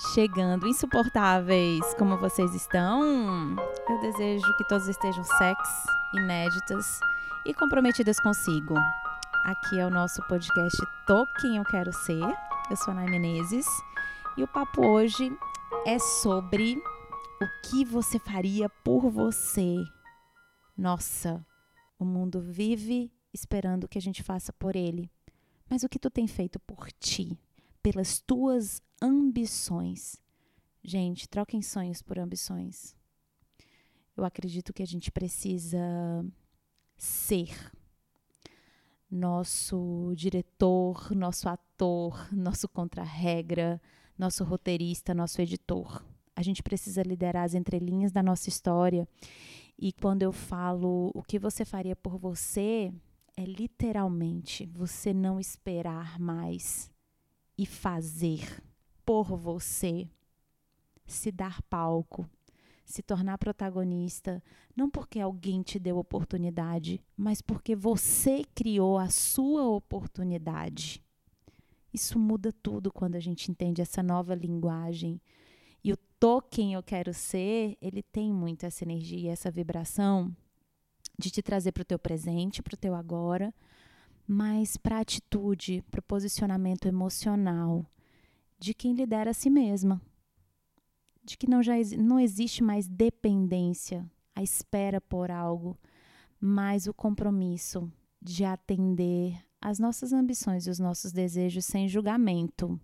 chegando, 0.00 0.66
insuportáveis 0.66 1.94
como 1.94 2.16
vocês 2.16 2.54
estão. 2.54 3.54
Eu 3.88 4.00
desejo 4.00 4.56
que 4.56 4.66
todos 4.66 4.88
estejam 4.88 5.22
sexy, 5.22 5.88
inéditas 6.14 6.98
e 7.44 7.52
comprometidas 7.52 8.18
consigo. 8.18 8.74
Aqui 9.44 9.78
é 9.78 9.86
o 9.86 9.90
nosso 9.90 10.22
podcast 10.26 10.76
Tô 11.06 11.26
Quem 11.40 11.56
Eu 11.56 11.64
Quero 11.64 11.92
Ser. 11.92 12.24
Eu 12.70 12.76
sou 12.76 12.92
a 12.92 12.94
Nay 12.94 13.10
Menezes 13.10 13.66
e 14.38 14.42
o 14.42 14.48
papo 14.48 14.86
hoje 14.86 15.30
é 15.86 15.98
sobre 15.98 16.76
o 16.76 17.68
que 17.68 17.84
você 17.84 18.18
faria 18.18 18.70
por 18.82 19.10
você. 19.10 19.76
Nossa, 20.76 21.44
o 21.98 22.06
mundo 22.06 22.40
vive 22.40 23.12
esperando 23.34 23.86
que 23.86 23.98
a 23.98 24.02
gente 24.02 24.22
faça 24.22 24.52
por 24.52 24.74
ele. 24.74 25.10
Mas 25.68 25.82
o 25.82 25.88
que 25.88 25.98
tu 25.98 26.10
tem 26.10 26.26
feito 26.26 26.58
por 26.60 26.90
ti? 26.90 27.38
Pelas 27.82 28.18
tuas 28.18 28.82
ambições. 29.00 30.20
Gente, 30.82 31.28
troquem 31.28 31.62
sonhos 31.62 32.02
por 32.02 32.18
ambições. 32.18 32.96
Eu 34.16 34.24
acredito 34.24 34.72
que 34.72 34.82
a 34.82 34.86
gente 34.86 35.10
precisa 35.10 35.78
ser 36.96 37.72
nosso 39.10 40.12
diretor, 40.14 41.14
nosso 41.14 41.48
ator, 41.48 42.28
nosso 42.32 42.68
contra-regra, 42.68 43.80
nosso 44.16 44.44
roteirista, 44.44 45.14
nosso 45.14 45.40
editor. 45.40 46.04
A 46.36 46.42
gente 46.42 46.62
precisa 46.62 47.02
liderar 47.02 47.44
as 47.44 47.54
entrelinhas 47.54 48.12
da 48.12 48.22
nossa 48.22 48.48
história. 48.48 49.08
E 49.78 49.92
quando 49.92 50.22
eu 50.22 50.32
falo 50.32 51.10
o 51.14 51.22
que 51.22 51.38
você 51.38 51.64
faria 51.64 51.96
por 51.96 52.18
você, 52.18 52.92
é 53.36 53.44
literalmente 53.44 54.66
você 54.66 55.12
não 55.12 55.40
esperar 55.40 56.18
mais 56.18 56.90
e 57.56 57.66
fazer 57.66 58.62
por 59.10 59.36
você, 59.36 60.08
se 61.04 61.32
dar 61.32 61.60
palco, 61.62 62.30
se 62.84 63.02
tornar 63.02 63.38
protagonista, 63.38 64.40
não 64.76 64.88
porque 64.88 65.18
alguém 65.18 65.62
te 65.62 65.80
deu 65.80 65.98
oportunidade, 65.98 67.02
mas 67.16 67.42
porque 67.42 67.74
você 67.74 68.44
criou 68.54 68.98
a 68.98 69.08
sua 69.08 69.66
oportunidade. 69.66 71.02
Isso 71.92 72.20
muda 72.20 72.52
tudo 72.52 72.92
quando 72.92 73.16
a 73.16 73.18
gente 73.18 73.50
entende 73.50 73.82
essa 73.82 74.00
nova 74.00 74.32
linguagem. 74.32 75.20
E 75.82 75.92
o 75.92 75.96
tô 76.20 76.40
quem 76.40 76.74
eu 76.74 76.82
quero 76.84 77.12
ser, 77.12 77.76
ele 77.82 78.04
tem 78.04 78.32
muito 78.32 78.64
essa 78.64 78.84
energia, 78.84 79.32
essa 79.32 79.50
vibração 79.50 80.32
de 81.18 81.32
te 81.32 81.42
trazer 81.42 81.72
para 81.72 81.82
o 81.82 81.84
teu 81.84 81.98
presente, 81.98 82.62
para 82.62 82.74
o 82.74 82.78
teu 82.78 82.94
agora, 82.94 83.52
mas 84.24 84.76
para 84.76 84.98
a 84.98 85.00
atitude, 85.00 85.82
para 85.90 85.98
o 85.98 86.04
posicionamento 86.04 86.86
emocional, 86.86 87.84
de 88.60 88.74
quem 88.74 88.92
lidera 88.92 89.30
a 89.30 89.34
si 89.34 89.48
mesma. 89.48 90.00
De 91.24 91.36
que 91.36 91.48
não, 91.48 91.62
já, 91.62 91.72
não 91.98 92.20
existe 92.20 92.62
mais 92.62 92.86
dependência, 92.86 94.08
a 94.34 94.42
espera 94.42 95.00
por 95.00 95.30
algo, 95.30 95.76
mas 96.38 96.86
o 96.86 96.92
compromisso 96.92 97.90
de 98.20 98.44
atender 98.44 99.42
às 99.60 99.78
nossas 99.78 100.12
ambições 100.12 100.66
e 100.66 100.70
os 100.70 100.78
nossos 100.78 101.10
desejos 101.10 101.64
sem 101.64 101.88
julgamento. 101.88 102.78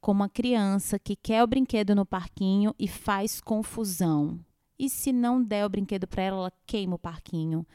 Como 0.00 0.22
a 0.22 0.28
criança 0.28 0.98
que 0.98 1.16
quer 1.16 1.42
o 1.42 1.46
brinquedo 1.46 1.94
no 1.94 2.06
parquinho 2.06 2.72
e 2.78 2.86
faz 2.86 3.40
confusão. 3.40 4.38
E 4.78 4.88
se 4.88 5.12
não 5.12 5.42
der 5.42 5.66
o 5.66 5.68
brinquedo 5.68 6.06
para 6.06 6.22
ela, 6.22 6.36
ela 6.38 6.52
queima 6.64 6.94
o 6.94 6.98
parquinho. 6.98 7.66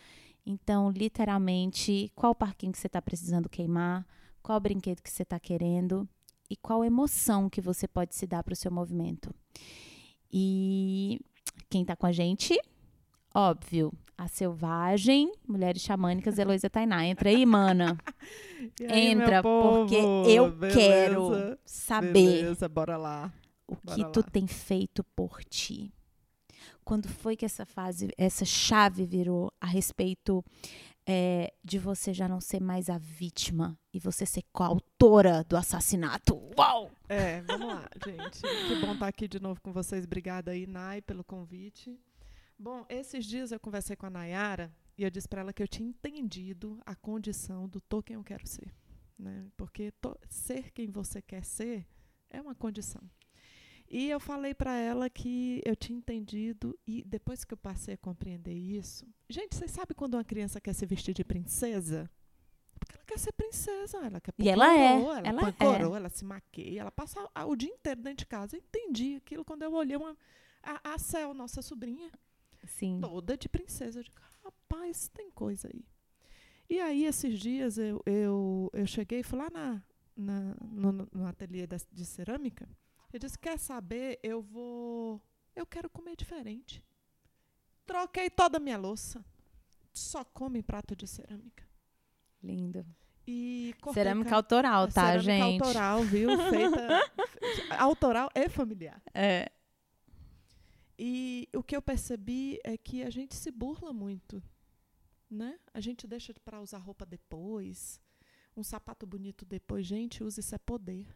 Então, 0.45 0.89
literalmente, 0.89 2.09
qual 2.15 2.33
parquinho 2.33 2.71
que 2.71 2.77
você 2.77 2.87
está 2.87 3.01
precisando 3.01 3.49
queimar? 3.49 4.07
Qual 4.41 4.57
brinquedo 4.59 5.01
que 5.01 5.11
você 5.11 5.23
está 5.23 5.37
querendo? 5.37 6.07
E 6.49 6.55
qual 6.55 6.83
emoção 6.83 7.49
que 7.49 7.61
você 7.61 7.87
pode 7.87 8.15
se 8.15 8.27
dar 8.27 8.43
para 8.43 8.53
o 8.53 8.55
seu 8.55 8.71
movimento. 8.71 9.33
E 10.31 11.19
quem 11.69 11.81
está 11.81 11.95
com 11.95 12.05
a 12.05 12.11
gente, 12.11 12.59
óbvio, 13.33 13.91
a 14.17 14.27
selvagem, 14.27 15.31
mulheres 15.47 15.81
xamânicas, 15.81 16.37
Heloísa 16.37 16.69
Tainá. 16.69 17.05
Entra 17.05 17.29
aí, 17.29 17.45
mana. 17.45 17.97
aí, 18.89 19.07
Entra, 19.07 19.41
porque 19.41 19.95
eu 19.95 20.51
Beleza. 20.51 20.79
quero 20.79 21.57
saber. 21.65 22.13
Beleza, 22.13 22.69
bora 22.69 22.97
lá. 22.97 23.33
O 23.67 23.75
bora 23.75 23.95
que 23.95 24.03
lá. 24.03 24.09
tu 24.09 24.23
tem 24.23 24.47
feito 24.47 25.03
por 25.15 25.43
ti. 25.43 25.93
Quando 26.83 27.07
foi 27.07 27.35
que 27.35 27.45
essa 27.45 27.65
fase, 27.65 28.09
essa 28.17 28.45
chave 28.45 29.05
virou 29.05 29.51
a 29.59 29.65
respeito 29.65 30.43
é, 31.05 31.53
de 31.63 31.77
você 31.77 32.13
já 32.13 32.27
não 32.27 32.39
ser 32.39 32.61
mais 32.61 32.89
a 32.89 32.97
vítima 32.97 33.77
e 33.93 33.99
você 33.99 34.25
ser 34.25 34.43
coautora 34.51 35.43
do 35.43 35.57
assassinato. 35.57 36.41
Uau! 36.57 36.91
É, 37.09 37.41
vamos 37.41 37.67
lá, 37.67 37.87
gente. 38.05 38.41
Que 38.41 38.75
bom 38.79 38.93
estar 38.93 39.07
aqui 39.07 39.27
de 39.27 39.39
novo 39.39 39.61
com 39.61 39.71
vocês. 39.71 40.05
Obrigada 40.05 40.51
aí, 40.51 40.65
Nay, 40.65 41.01
pelo 41.01 41.23
convite. 41.23 41.99
Bom, 42.57 42.85
esses 42.87 43.25
dias 43.25 43.51
eu 43.51 43.59
conversei 43.59 43.95
com 43.95 44.05
a 44.05 44.09
Nayara 44.09 44.71
e 44.97 45.03
eu 45.03 45.09
disse 45.09 45.27
para 45.27 45.41
ela 45.41 45.53
que 45.53 45.61
eu 45.61 45.67
tinha 45.67 45.89
entendido 45.89 46.79
a 46.85 46.95
condição 46.95 47.67
do 47.67 47.81
tô 47.81 48.01
quem 48.01 48.15
eu 48.15 48.23
quero 48.23 48.47
ser. 48.47 48.73
Né? 49.17 49.47
Porque 49.57 49.93
ser 50.29 50.71
quem 50.71 50.89
você 50.89 51.21
quer 51.21 51.43
ser 51.43 51.85
é 52.29 52.41
uma 52.41 52.55
condição. 52.55 53.01
E 53.93 54.09
eu 54.09 54.19
falei 54.19 54.55
para 54.55 54.75
ela 54.75 55.07
que 55.07 55.61
eu 55.63 55.75
tinha 55.75 55.95
entendido 55.95 56.75
e 56.87 57.03
depois 57.03 57.43
que 57.43 57.53
eu 57.53 57.57
passei 57.57 57.93
a 57.93 57.97
compreender 57.97 58.51
isso, 58.51 59.05
gente, 59.29 59.55
vocês 59.55 59.69
sabem 59.69 59.95
quando 59.95 60.15
uma 60.15 60.23
criança 60.23 60.59
quer 60.59 60.73
se 60.73 60.83
vestir 60.83 61.13
de 61.13 61.23
princesa? 61.23 62.09
Porque 62.79 62.95
ela 62.95 63.05
quer 63.05 63.19
ser 63.19 63.31
princesa, 63.33 63.99
ela 63.99 64.19
quer 64.19 64.31
pôr 64.31 64.43
e 64.43 64.49
ela 64.49 64.73
é, 64.73 64.97
coroa, 64.97 65.19
ela, 65.19 65.27
ela 65.27 65.39
põe 65.41 65.49
é. 65.49 65.53
coroa, 65.53 65.97
ela 65.97 66.09
se 66.09 66.25
maqueia, 66.25 66.81
ela 66.81 66.89
passa 66.89 67.19
o 67.45 67.55
dia 67.55 67.69
inteiro 67.69 68.01
dentro 68.01 68.17
de 68.17 68.25
casa. 68.25 68.55
Eu 68.55 68.61
entendi 68.61 69.17
aquilo 69.17 69.45
quando 69.45 69.61
eu 69.61 69.71
olhei 69.71 69.95
uma, 69.95 70.17
a, 70.63 70.95
a 70.95 70.97
Cel, 70.97 71.35
nossa 71.35 71.61
sobrinha, 71.61 72.09
Sim. 72.65 72.99
toda 72.99 73.37
de 73.37 73.47
princesa. 73.47 73.99
Eu 73.99 74.03
digo, 74.03 74.17
rapaz, 74.43 75.07
tem 75.09 75.29
coisa 75.29 75.69
aí. 75.71 75.85
E 76.67 76.79
aí, 76.79 77.05
esses 77.05 77.39
dias, 77.39 77.77
eu, 77.77 78.01
eu, 78.07 78.71
eu 78.73 78.87
cheguei 78.87 79.19
e 79.19 79.23
fui 79.23 79.37
lá 79.37 79.51
na, 79.51 79.83
na, 80.17 80.55
no, 80.63 81.07
no 81.13 81.27
ateliê 81.27 81.67
de, 81.67 81.77
de 81.91 82.05
cerâmica 82.05 82.67
ele 83.13 83.25
disse: 83.25 83.37
Quer 83.37 83.59
saber? 83.59 84.19
Eu 84.23 84.41
vou. 84.41 85.21
Eu 85.55 85.65
quero 85.65 85.89
comer 85.89 86.15
diferente. 86.15 86.83
Troquei 87.85 88.29
toda 88.29 88.57
a 88.57 88.59
minha 88.59 88.77
louça. 88.77 89.23
Só 89.93 90.25
come 90.25 90.63
prato 90.63 90.95
de 90.95 91.05
cerâmica. 91.05 91.63
Lindo. 92.41 92.83
E 93.25 93.73
cerâmica 93.93 94.35
autoral, 94.35 94.87
tá, 94.87 95.11
cerâmica 95.11 95.31
gente? 95.31 95.61
autoral, 95.61 96.03
viu? 96.03 96.29
Feita. 96.49 97.11
autoral 97.77 98.29
e 98.35 98.49
familiar. 98.49 99.01
É. 99.13 99.49
E 100.97 101.47
o 101.55 101.63
que 101.63 101.75
eu 101.75 101.81
percebi 101.81 102.59
é 102.63 102.75
que 102.75 103.03
a 103.03 103.09
gente 103.09 103.35
se 103.35 103.51
burla 103.51 103.93
muito. 103.93 104.43
Né? 105.29 105.57
A 105.73 105.79
gente 105.79 106.05
deixa 106.05 106.33
para 106.43 106.61
usar 106.61 106.79
roupa 106.79 107.05
depois, 107.05 107.99
um 108.57 108.63
sapato 108.63 109.05
bonito 109.05 109.45
depois. 109.45 109.85
Gente, 109.85 110.23
usa 110.23 110.41
isso 110.41 110.53
é 110.53 110.57
poder 110.57 111.07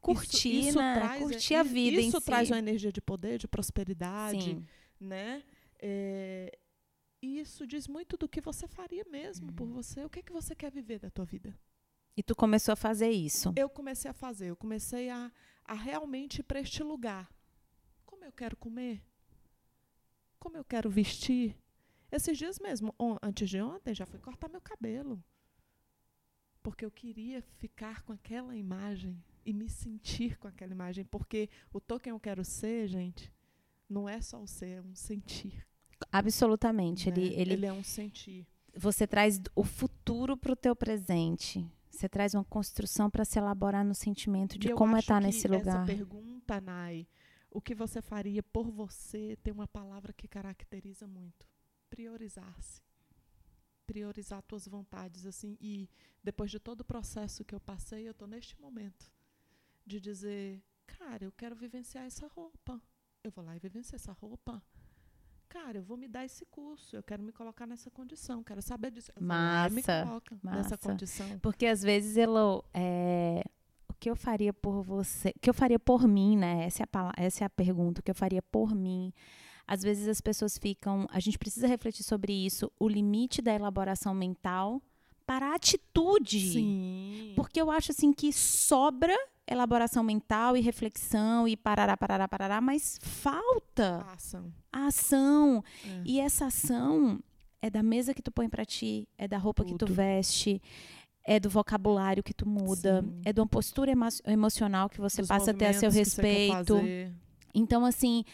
curtir, 0.00 0.60
isso, 0.60 0.68
isso 0.68 0.78
né? 0.78 0.94
Traz, 0.94 1.22
curtir 1.22 1.54
a 1.54 1.62
vida 1.62 2.00
Isso 2.00 2.20
traz 2.20 2.48
si. 2.48 2.52
uma 2.52 2.58
energia 2.58 2.92
de 2.92 3.00
poder, 3.00 3.38
de 3.38 3.48
prosperidade, 3.48 4.42
Sim. 4.42 4.66
né? 5.00 5.42
É, 5.80 6.58
isso 7.20 7.66
diz 7.66 7.88
muito 7.88 8.16
do 8.16 8.28
que 8.28 8.40
você 8.40 8.66
faria 8.68 9.04
mesmo 9.04 9.48
uhum. 9.48 9.54
por 9.54 9.66
você. 9.66 10.04
O 10.04 10.10
que 10.10 10.20
é 10.20 10.22
que 10.22 10.32
você 10.32 10.54
quer 10.54 10.70
viver 10.70 10.98
da 10.98 11.10
tua 11.10 11.24
vida? 11.24 11.58
E 12.16 12.22
tu 12.22 12.34
começou 12.34 12.72
a 12.72 12.76
fazer 12.76 13.10
isso? 13.10 13.52
Eu 13.56 13.68
comecei 13.68 14.10
a 14.10 14.14
fazer. 14.14 14.50
Eu 14.50 14.56
comecei 14.56 15.08
a, 15.08 15.30
a 15.64 15.74
realmente 15.74 16.40
ir 16.40 16.42
para 16.42 16.60
este 16.60 16.82
lugar. 16.82 17.30
Como 18.04 18.24
eu 18.24 18.32
quero 18.32 18.56
comer? 18.56 19.02
Como 20.38 20.56
eu 20.56 20.64
quero 20.64 20.90
vestir? 20.90 21.56
Esses 22.10 22.38
dias 22.38 22.58
mesmo, 22.58 22.94
antes 23.22 23.50
de 23.50 23.60
ontem, 23.60 23.94
já 23.94 24.06
fui 24.06 24.18
cortar 24.18 24.48
meu 24.48 24.60
cabelo. 24.60 25.22
Porque 26.62 26.84
eu 26.84 26.90
queria 26.90 27.42
ficar 27.42 28.02
com 28.02 28.12
aquela 28.12 28.56
imagem 28.56 29.22
e 29.48 29.52
me 29.54 29.66
sentir 29.66 30.36
com 30.36 30.46
aquela 30.46 30.72
imagem. 30.72 31.06
Porque 31.06 31.48
o 31.72 31.80
token 31.80 32.10
eu 32.10 32.20
quero 32.20 32.44
ser, 32.44 32.86
gente, 32.86 33.32
não 33.88 34.06
é 34.06 34.20
só 34.20 34.42
o 34.42 34.46
ser, 34.46 34.78
é 34.78 34.82
um 34.82 34.94
sentir. 34.94 35.66
Absolutamente. 36.12 37.10
Né? 37.10 37.16
Ele, 37.16 37.34
ele, 37.34 37.52
ele 37.54 37.66
é 37.66 37.72
um 37.72 37.82
sentir. 37.82 38.46
Você 38.76 39.06
traz 39.06 39.40
o 39.56 39.64
futuro 39.64 40.36
para 40.36 40.52
o 40.52 40.56
teu 40.56 40.76
presente. 40.76 41.66
Você 41.90 42.08
traz 42.10 42.34
uma 42.34 42.44
construção 42.44 43.08
para 43.08 43.24
se 43.24 43.38
elaborar 43.38 43.84
no 43.84 43.94
sentimento 43.94 44.58
de 44.58 44.72
como 44.74 44.94
é 44.96 45.00
estar 45.00 45.14
tá 45.14 45.26
nesse 45.26 45.48
lugar. 45.48 45.82
Essa 45.82 45.86
pergunta, 45.86 46.60
Nai, 46.60 47.08
o 47.50 47.60
que 47.60 47.74
você 47.74 48.02
faria 48.02 48.42
por 48.42 48.70
você, 48.70 49.38
tem 49.42 49.52
uma 49.52 49.66
palavra 49.66 50.12
que 50.12 50.28
caracteriza 50.28 51.06
muito: 51.06 51.48
priorizar-se 51.88 52.86
priorizar 53.86 54.42
tuas 54.42 54.68
vontades 54.68 55.24
assim 55.24 55.56
e 55.58 55.88
depois 56.22 56.50
de 56.50 56.60
todo 56.60 56.82
o 56.82 56.84
processo 56.84 57.42
que 57.42 57.54
eu 57.54 57.60
passei 57.60 58.06
eu 58.06 58.10
estou 58.10 58.28
neste 58.28 58.54
momento 58.60 59.10
de 59.88 59.98
dizer, 59.98 60.62
cara, 60.86 61.24
eu 61.24 61.32
quero 61.32 61.56
vivenciar 61.56 62.04
essa 62.04 62.28
roupa. 62.28 62.80
Eu 63.24 63.30
vou 63.30 63.44
lá 63.44 63.56
e 63.56 63.58
vivenciar 63.58 63.96
essa 63.96 64.12
roupa. 64.12 64.62
Cara, 65.48 65.78
eu 65.78 65.82
vou 65.82 65.96
me 65.96 66.06
dar 66.06 66.26
esse 66.26 66.44
curso, 66.44 66.94
eu 66.94 67.02
quero 67.02 67.22
me 67.22 67.32
colocar 67.32 67.66
nessa 67.66 67.90
condição, 67.90 68.44
quero 68.44 68.60
saber 68.60 68.90
disso. 68.90 69.10
Eu 69.16 69.22
massa, 69.22 69.74
me 69.74 69.82
coloca 69.82 70.38
massa. 70.42 70.56
nessa 70.58 70.78
condição. 70.78 71.38
Porque 71.40 71.64
às 71.64 71.82
vezes, 71.82 72.18
Elo, 72.18 72.62
é, 72.74 73.42
o 73.88 73.94
que 73.94 74.10
eu 74.10 74.14
faria 74.14 74.52
por 74.52 74.82
você? 74.82 75.30
O 75.30 75.40
que 75.40 75.48
eu 75.48 75.54
faria 75.54 75.78
por 75.78 76.06
mim, 76.06 76.36
né? 76.36 76.64
Essa 76.64 76.82
é 76.82 76.86
a, 76.92 77.12
essa 77.16 77.44
é 77.44 77.46
a 77.46 77.50
pergunta. 77.50 78.00
O 78.00 78.04
que 78.04 78.10
eu 78.10 78.14
faria 78.14 78.42
por 78.42 78.74
mim? 78.74 79.10
Às 79.66 79.82
vezes 79.82 80.06
as 80.06 80.20
pessoas 80.20 80.58
ficam. 80.58 81.06
A 81.10 81.18
gente 81.18 81.38
precisa 81.38 81.66
refletir 81.66 82.04
sobre 82.04 82.32
isso. 82.32 82.70
O 82.78 82.86
limite 82.86 83.40
da 83.40 83.54
elaboração 83.54 84.14
mental 84.14 84.82
para 85.28 85.48
a 85.50 85.54
atitude. 85.56 86.40
Sim. 86.54 87.32
Porque 87.36 87.60
eu 87.60 87.70
acho 87.70 87.92
assim 87.92 88.14
que 88.14 88.32
sobra 88.32 89.14
elaboração 89.46 90.02
mental 90.02 90.56
e 90.56 90.60
reflexão 90.60 91.46
e 91.46 91.54
parará, 91.56 91.96
parará, 91.96 92.26
parará, 92.26 92.60
mas 92.62 92.98
falta 93.02 94.04
A 94.08 94.12
ação. 94.14 94.52
a 94.72 94.86
ação. 94.86 95.64
É. 95.86 96.02
E 96.04 96.18
essa 96.20 96.46
ação 96.46 97.20
é 97.60 97.68
da 97.68 97.82
mesa 97.82 98.14
que 98.14 98.22
tu 98.22 98.30
põe 98.32 98.48
pra 98.48 98.64
ti, 98.64 99.06
é 99.18 99.28
da 99.28 99.36
roupa 99.38 99.64
que 99.64 99.72
tu 99.72 99.78
Tudo. 99.86 99.94
veste, 99.94 100.62
é 101.26 101.38
do 101.38 101.50
vocabulário 101.50 102.22
que 102.22 102.32
tu 102.32 102.48
muda, 102.48 103.02
Sim. 103.02 103.20
é 103.24 103.32
de 103.32 103.40
uma 103.40 103.46
postura 103.46 103.90
emo- 103.90 104.08
emocional 104.26 104.88
que 104.88 105.00
você 105.00 105.20
Dos 105.22 105.28
passa 105.28 105.50
a 105.50 105.54
ter 105.54 105.66
a 105.66 105.72
seu 105.74 105.90
respeito. 105.90 106.74
Então, 107.54 107.84
assim, 107.84 108.24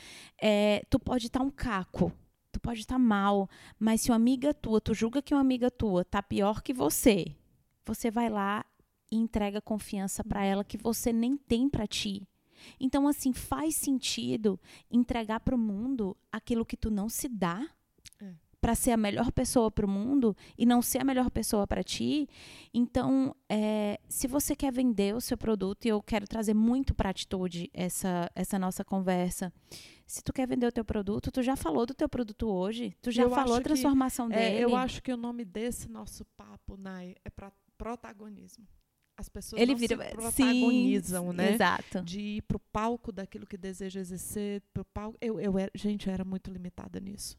é, 0.40 0.82
tu 0.90 0.98
pode 1.00 1.26
estar 1.26 1.40
um 1.42 1.50
caco, 1.50 2.12
tu 2.54 2.60
pode 2.60 2.80
estar 2.80 2.98
mal, 2.98 3.48
mas 3.78 4.00
se 4.02 4.10
uma 4.10 4.16
amiga 4.16 4.54
tua, 4.54 4.80
tu 4.80 4.94
julga 4.94 5.20
que 5.20 5.34
uma 5.34 5.40
amiga 5.40 5.70
tua 5.70 6.04
tá 6.04 6.22
pior 6.22 6.62
que 6.62 6.72
você, 6.72 7.36
você 7.84 8.10
vai 8.10 8.28
lá 8.30 8.64
e 9.10 9.16
entrega 9.16 9.60
confiança 9.60 10.22
Uhum. 10.22 10.28
pra 10.28 10.44
ela 10.44 10.64
que 10.64 10.78
você 10.78 11.12
nem 11.12 11.36
tem 11.36 11.68
pra 11.68 11.86
ti. 11.86 12.26
Então, 12.80 13.06
assim, 13.06 13.32
faz 13.32 13.76
sentido 13.76 14.58
entregar 14.90 15.40
pro 15.40 15.58
mundo 15.58 16.16
aquilo 16.32 16.64
que 16.64 16.76
tu 16.76 16.90
não 16.90 17.08
se 17.08 17.28
dá 17.28 17.68
Pra 18.64 18.74
ser 18.74 18.92
a 18.92 18.96
melhor 18.96 19.30
pessoa 19.30 19.70
pro 19.70 19.86
mundo 19.86 20.34
e 20.56 20.64
não 20.64 20.80
ser 20.80 20.98
a 21.02 21.04
melhor 21.04 21.28
pessoa 21.30 21.66
pra 21.66 21.82
ti. 21.82 22.26
Então, 22.72 23.36
é, 23.46 24.00
se 24.08 24.26
você 24.26 24.56
quer 24.56 24.72
vender 24.72 25.14
o 25.14 25.20
seu 25.20 25.36
produto, 25.36 25.84
e 25.84 25.88
eu 25.90 26.02
quero 26.02 26.26
trazer 26.26 26.54
muito 26.54 26.94
pra 26.94 27.10
atitude 27.10 27.68
essa, 27.74 28.30
essa 28.34 28.58
nossa 28.58 28.82
conversa. 28.82 29.52
Se 30.06 30.22
tu 30.24 30.32
quer 30.32 30.48
vender 30.48 30.66
o 30.66 30.72
teu 30.72 30.82
produto, 30.82 31.30
tu 31.30 31.42
já 31.42 31.56
falou 31.56 31.84
do 31.84 31.92
teu 31.92 32.08
produto 32.08 32.48
hoje, 32.48 32.96
tu 33.02 33.10
já 33.10 33.24
Eu 33.24 33.28
falou 33.28 33.52
a 33.52 33.56
acho 33.56 33.58
que, 33.58 33.64
transformação 33.64 34.32
É, 34.32 34.50
dele. 34.50 34.64
eu 34.64 34.74
acho 34.74 35.02
que 35.02 35.12
o 35.12 35.16
nome 35.18 35.44
desse 35.44 35.86
nosso 35.86 36.24
papo, 36.34 36.78
Nai, 36.78 37.14
é 37.22 37.28
pra 37.28 37.52
protagonismo. 37.76 38.66
As 39.14 39.28
pessoas 39.28 39.60
ele 39.60 39.74
vira 39.74 39.96
se 39.96 40.02
Sim, 40.04 40.12
protagonizam, 40.14 41.32
né? 41.34 41.52
Exato. 41.52 42.02
De 42.02 42.18
ir 42.18 42.42
pro 42.42 42.58
palco 42.58 43.12
daquilo 43.12 43.46
que 43.46 43.58
deseja 43.58 44.00
exercer, 44.00 44.62
pro 44.72 44.86
palco. 44.86 45.18
Eu, 45.20 45.38
eu 45.38 45.52
gente, 45.74 46.06
eu 46.08 46.14
era 46.14 46.24
muito 46.24 46.50
limitada 46.50 46.98
nisso. 46.98 47.36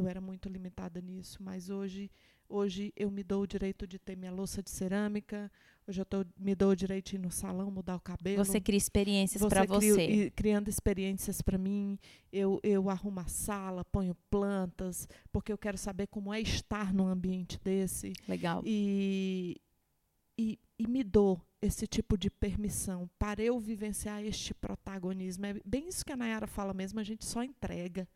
Eu 0.00 0.08
era 0.08 0.20
muito 0.20 0.48
limitada 0.48 1.00
nisso, 1.00 1.42
mas 1.42 1.68
hoje, 1.70 2.10
hoje 2.48 2.92
eu 2.96 3.10
me 3.10 3.22
dou 3.22 3.42
o 3.42 3.46
direito 3.46 3.86
de 3.86 3.98
ter 3.98 4.16
minha 4.16 4.32
louça 4.32 4.62
de 4.62 4.70
cerâmica. 4.70 5.50
Hoje 5.86 6.00
eu 6.00 6.04
tô, 6.04 6.24
me 6.38 6.54
dou 6.54 6.70
o 6.70 6.76
direito 6.76 7.10
de 7.10 7.16
ir 7.16 7.18
no 7.18 7.30
salão 7.30 7.70
mudar 7.70 7.96
o 7.96 8.00
cabelo. 8.00 8.44
Você 8.44 8.60
cria 8.60 8.78
experiências 8.78 9.42
pra 9.44 9.66
cria- 9.66 9.94
você. 9.94 10.06
e 10.06 10.30
criando 10.30 10.68
experiências 10.68 11.42
para 11.42 11.58
mim. 11.58 11.98
Eu, 12.32 12.60
eu 12.62 12.88
arrumo 12.88 13.20
a 13.20 13.26
sala, 13.26 13.84
ponho 13.84 14.14
plantas, 14.30 15.08
porque 15.32 15.52
eu 15.52 15.58
quero 15.58 15.76
saber 15.78 16.06
como 16.06 16.32
é 16.32 16.40
estar 16.40 16.92
num 16.94 17.06
ambiente 17.06 17.58
desse. 17.62 18.12
Legal. 18.28 18.62
E, 18.64 19.56
e, 20.38 20.58
e 20.78 20.86
me 20.86 21.02
dou 21.02 21.40
esse 21.62 21.86
tipo 21.86 22.16
de 22.16 22.30
permissão 22.30 23.10
para 23.18 23.42
eu 23.42 23.58
vivenciar 23.58 24.22
este 24.24 24.54
protagonismo. 24.54 25.44
É 25.46 25.54
bem 25.64 25.88
isso 25.88 26.04
que 26.04 26.12
a 26.12 26.16
Nayara 26.16 26.46
fala 26.46 26.72
mesmo, 26.72 27.00
a 27.00 27.02
gente 27.04 27.24
só 27.26 27.42
entrega, 27.42 28.08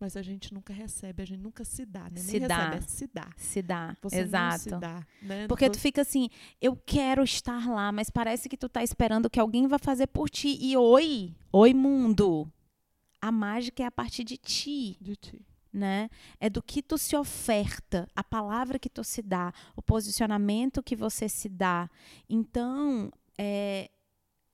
mas 0.00 0.16
a 0.16 0.22
gente 0.22 0.52
nunca 0.54 0.72
recebe, 0.72 1.22
a 1.22 1.26
gente 1.26 1.40
nunca 1.40 1.64
se 1.64 1.84
dá. 1.84 2.04
Né? 2.10 2.16
Se 2.20 2.38
Nem 2.38 2.48
dá. 2.48 2.70
recebe, 2.70 2.76
é 2.76 2.80
se 2.88 3.06
dá. 3.06 3.28
Se 3.36 3.62
dá. 3.62 3.96
Você 4.02 4.20
Exato. 4.20 4.58
se 4.60 4.70
dá. 4.70 5.06
Né? 5.22 5.46
Porque 5.48 5.68
tu 5.68 5.78
fica 5.78 6.02
assim, 6.02 6.28
eu 6.60 6.76
quero 6.76 7.22
estar 7.22 7.68
lá, 7.68 7.90
mas 7.92 8.10
parece 8.10 8.48
que 8.48 8.56
tu 8.56 8.68
tá 8.68 8.82
esperando 8.82 9.28
que 9.30 9.40
alguém 9.40 9.66
vai 9.66 9.78
fazer 9.78 10.06
por 10.08 10.30
ti. 10.30 10.56
E 10.60 10.76
oi, 10.76 11.34
oi 11.52 11.74
mundo. 11.74 12.50
A 13.20 13.32
mágica 13.32 13.82
é 13.82 13.86
a 13.86 13.90
partir 13.90 14.22
de 14.24 14.36
ti, 14.36 14.96
de 15.00 15.16
ti. 15.16 15.44
né? 15.72 16.08
É 16.40 16.48
do 16.48 16.62
que 16.62 16.82
tu 16.82 16.96
se 16.96 17.16
oferta, 17.16 18.08
a 18.14 18.22
palavra 18.22 18.78
que 18.78 18.88
tu 18.88 19.02
se 19.02 19.20
dá, 19.22 19.52
o 19.76 19.82
posicionamento 19.82 20.82
que 20.82 20.94
você 20.96 21.28
se 21.28 21.48
dá. 21.48 21.90
Então, 22.28 23.12
é, 23.36 23.90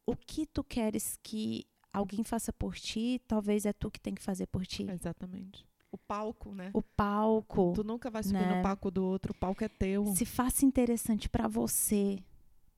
o 0.06 0.16
que 0.16 0.46
tu 0.46 0.64
queres 0.64 1.18
que 1.22 1.66
alguém 1.94 2.22
faça 2.24 2.52
por 2.52 2.74
ti, 2.74 3.20
talvez 3.26 3.64
é 3.64 3.72
tu 3.72 3.90
que 3.90 4.00
tem 4.00 4.14
que 4.14 4.22
fazer 4.22 4.46
por 4.46 4.66
ti. 4.66 4.86
Exatamente. 4.90 5.66
O 5.90 5.96
palco, 5.96 6.52
né? 6.52 6.70
O 6.74 6.82
palco. 6.82 7.72
Tu 7.74 7.84
nunca 7.84 8.10
vai 8.10 8.22
subir 8.22 8.40
né? 8.40 8.56
no 8.56 8.62
palco 8.62 8.90
do 8.90 9.04
outro, 9.04 9.32
o 9.32 9.34
palco 9.34 9.62
é 9.62 9.68
teu. 9.68 10.06
se 10.14 10.24
faça 10.24 10.66
interessante 10.66 11.28
para 11.28 11.46
você, 11.46 12.18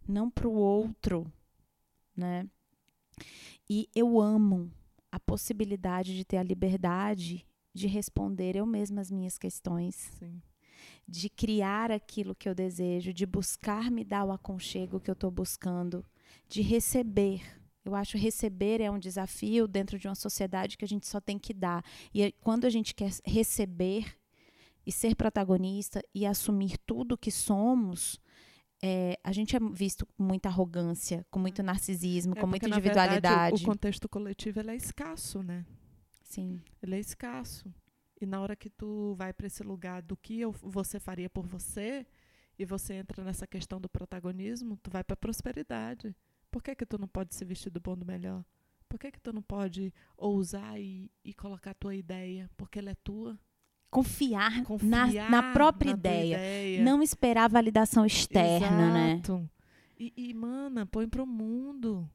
não 0.07 0.29
para 0.31 0.47
o 0.47 0.53
outro, 0.53 1.27
né? 2.15 2.47
E 3.69 3.89
eu 3.95 4.21
amo 4.21 4.71
a 5.11 5.19
possibilidade 5.19 6.15
de 6.15 6.25
ter 6.25 6.37
a 6.37 6.43
liberdade 6.43 7.47
de 7.77 7.87
responder 7.87 8.57
eu 8.57 8.65
mesma 8.65 9.03
as 9.03 9.11
minhas 9.11 9.37
questões, 9.37 9.95
Sim. 10.19 10.41
de 11.07 11.29
criar 11.29 11.91
aquilo 11.91 12.35
que 12.35 12.49
eu 12.49 12.55
desejo, 12.55 13.13
de 13.13 13.27
buscar 13.27 13.91
me 13.91 14.03
dar 14.03 14.25
o 14.25 14.33
aconchego 14.33 14.99
que 14.99 15.11
eu 15.11 15.13
estou 15.13 15.31
buscando, 15.31 16.05
de 16.49 16.63
receber. 16.63 17.43
Eu 17.87 17.95
acho 17.95 18.19
receber 18.19 18.81
é 18.81 18.91
um 18.91 18.99
desafio 18.99 19.67
dentro 19.69 19.99
de 19.99 20.09
uma 20.09 20.15
sociedade 20.15 20.77
que 20.77 20.85
a 20.85 20.89
gente 20.89 21.07
só 21.07 21.21
tem 21.21 21.39
que 21.39 21.55
dar. 21.55 21.85
E 22.13 22.23
aí, 22.23 22.33
quando 22.33 22.65
a 22.65 22.71
gente 22.71 22.95
quer 22.95 23.11
receber 23.25 24.17
e 24.85 24.93
ser 24.93 25.15
protagonista 25.15 26.03
e 26.15 26.27
assumir 26.27 26.79
tudo 26.79 27.17
que 27.17 27.31
somos, 27.31 28.21
é, 28.83 29.19
a 29.23 29.33
gente 29.33 29.57
é 29.57 29.61
visto 29.73 30.07
com 30.07 30.23
muita 30.23 30.49
arrogância, 30.49 31.27
com 31.31 31.39
muito 31.39 31.63
narcisismo, 31.63 32.35
É 32.37 32.41
com 32.41 32.47
muita 32.47 32.69
na 32.69 32.79
verdade, 32.79 33.13
individualidade. 33.15 33.63
o, 33.63 33.65
o 33.65 33.71
contexto 33.71 34.09
coletivo 34.09 34.61
é 34.61 34.77
escasso, 34.77 35.43
né? 35.43 35.65
Sim, 36.23 36.61
Ele 36.83 36.97
é 36.97 37.01
escasso. 37.01 37.73
E 38.21 38.27
na 38.27 38.41
hora 38.41 38.57
que 38.57 38.71
tu 38.71 39.15
vai 39.17 39.33
para 39.33 39.47
esse 39.47 39.63
lugar 39.63 40.03
do 40.03 40.17
que 40.17 40.41
eu, 40.41 40.51
você 40.53 40.99
faria 40.99 41.29
por 41.29 41.47
você, 41.47 42.07
e 42.59 42.65
você 42.65 42.95
entra 42.95 43.23
nessa 43.23 43.47
questão 43.47 43.81
do 43.81 43.89
protagonismo, 43.89 44.79
tu 44.83 44.91
vai 44.91 45.05
para 45.05 45.17
prosperidade. 45.17 46.15
Por 46.57 46.63
que 46.63 46.75
que 46.75 46.87
tu 46.87 46.97
não 46.99 47.07
pode 47.07 47.35
se 47.35 47.45
vestir 47.45 47.69
do 47.69 47.79
bom 47.83 47.95
do 47.95 48.07
melhor? 48.07 48.43
Por 48.89 48.99
que 48.99 49.11
que 49.13 49.21
tu 49.21 49.31
não 49.31 49.43
pode 49.43 49.93
ousar 50.17 50.81
e, 50.81 51.11
e 51.23 51.35
colocar 51.35 51.73
a 51.73 51.75
tua 51.75 51.95
ideia? 51.95 52.49
Porque 52.57 52.79
ela 52.79 52.89
é 52.89 52.95
tua. 53.05 53.39
confiar, 53.91 54.63
Confiar 54.65 55.31
na, 55.31 55.43
na 55.43 55.53
própria 55.53 55.93
na 55.93 55.99
ideia. 55.99 56.35
ideia. 56.37 56.83
Não 56.83 57.03
esperar 57.03 57.51
validação 57.51 58.07
externa, 58.07 58.91
né? 58.91 59.13
Exato. 59.13 59.51
E, 59.99 60.15
e, 60.17 60.33
mana, 60.33 60.87
põe 60.87 61.07
pro 61.07 61.27
mundo. 61.27 62.09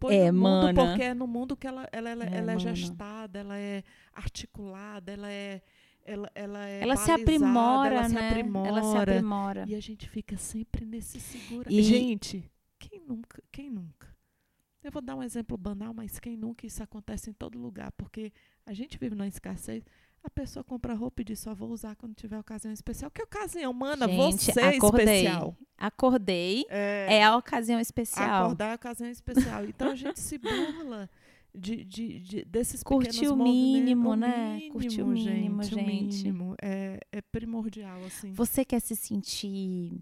Põe 0.00 0.16
É, 0.16 0.32
no 0.32 0.40
mundo 0.40 0.64
mana. 0.66 0.74
porque 0.74 1.02
é 1.04 1.14
no 1.14 1.26
mundo 1.28 1.56
que 1.56 1.68
ela, 1.68 1.88
ela, 1.92 2.10
ela, 2.10 2.24
É, 2.24 2.36
ela 2.38 2.52
é 2.54 2.58
gestada, 2.58 3.38
ela 3.38 3.56
é 3.56 3.84
articulada, 4.12 5.12
ela 5.12 5.30
é. 5.30 5.62
Ela, 6.04 6.28
ela 6.34 6.68
é 6.68 6.80
Ela 6.82 6.96
se 6.96 7.10
aprimora, 7.12 7.94
ela 7.94 8.08
se 8.08 8.14
né? 8.16 8.28
aprimora. 8.30 8.68
Ela 8.68 8.82
se 8.82 8.96
aprimora. 8.96 9.64
E 9.68 9.76
a 9.76 9.80
gente 9.80 10.08
fica 10.08 10.36
sempre 10.36 10.84
nesse 10.84 11.20
segura. 11.20 11.72
E- 11.72 11.82
Gente, 11.84 12.50
quem 12.94 13.00
nunca? 13.06 13.42
Quem 13.50 13.70
nunca? 13.70 14.14
Eu 14.82 14.92
vou 14.92 15.00
dar 15.02 15.16
um 15.16 15.22
exemplo 15.22 15.56
banal, 15.56 15.94
mas 15.94 16.18
quem 16.20 16.36
nunca 16.36 16.66
isso 16.66 16.82
acontece 16.82 17.30
em 17.30 17.32
todo 17.32 17.58
lugar, 17.58 17.90
porque 17.92 18.32
a 18.66 18.72
gente 18.74 18.98
vive 18.98 19.14
numa 19.14 19.26
escassez. 19.26 19.82
A 20.22 20.30
pessoa 20.30 20.62
compra 20.64 20.94
roupa 20.94 21.20
e 21.22 21.24
diz 21.24 21.38
só 21.40 21.54
vou 21.54 21.70
usar 21.70 21.96
quando 21.96 22.14
tiver 22.14 22.38
ocasião 22.38 22.72
especial. 22.72 23.10
Que 23.10 23.22
ocasião, 23.22 23.72
mana? 23.72 24.06
Gente, 24.08 24.52
você 24.52 24.60
é 24.60 24.76
acordei. 24.76 25.04
especial. 25.16 25.56
Acordei, 25.76 26.64
É, 26.68 27.16
é 27.18 27.24
a 27.24 27.36
ocasião 27.36 27.80
especial. 27.80 28.44
acordar 28.44 28.68
é 28.68 28.72
a 28.72 28.74
ocasião 28.76 29.10
especial. 29.10 29.64
Então 29.66 29.90
a 29.90 29.94
gente 29.96 30.20
se 30.20 30.38
burla 30.38 31.10
de, 31.54 31.84
de, 31.84 32.20
de- 32.20 32.44
desses 32.44 32.82
Curtir 32.82 33.10
pequenos 33.12 33.30
o 33.32 33.36
mínimo, 33.36 34.10
O 34.10 34.14
né? 34.16 34.60
Curtir 34.70 35.02
o 35.02 35.06
mínimo, 35.06 35.60
o 35.60 35.62
gente. 35.62 35.84
mínimo. 36.24 36.54
É, 36.62 37.00
é 37.12 37.20
primordial, 37.20 38.02
assim. 38.04 38.32
Você 38.32 38.64
quer 38.64 38.80
se 38.80 38.94
sentir. 38.96 39.92